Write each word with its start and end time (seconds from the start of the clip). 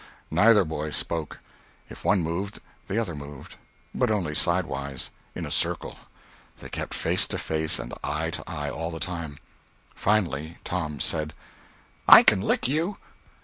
Neither 0.31 0.65
boy 0.65 0.89
spoke. 0.89 1.41
If 1.87 2.03
one 2.03 2.23
moved, 2.23 2.59
the 2.87 2.97
other 2.97 3.13
moved—but 3.13 4.09
only 4.09 4.33
sidewise, 4.33 5.11
in 5.35 5.45
a 5.45 5.51
circle; 5.51 5.95
they 6.59 6.69
kept 6.69 6.95
face 6.95 7.27
to 7.27 7.37
face 7.37 7.77
and 7.77 7.93
eye 8.03 8.31
to 8.31 8.43
eye 8.47 8.71
all 8.71 8.89
the 8.89 8.99
time. 8.99 9.37
Finally 9.93 10.57
Tom 10.63 10.99
said: 10.99 11.33
"I 12.07 12.23
can 12.23 12.41
lick 12.41 12.67
you!" 12.67 12.97